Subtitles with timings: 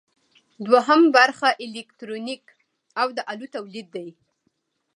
[0.69, 2.45] دوهم برخه الکترونیک
[3.01, 4.07] او د الو تولید دی.